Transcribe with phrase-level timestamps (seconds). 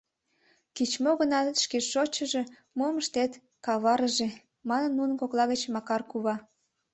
[0.75, 2.41] —Кеч-мо гынат, шке шочшыжо,
[2.77, 3.31] мом ыштет,
[3.65, 4.27] каварыже,—
[4.69, 6.35] манын нунын кокла гыч Макар кува.